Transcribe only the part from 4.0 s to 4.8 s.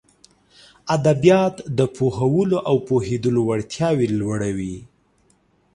لوړوي.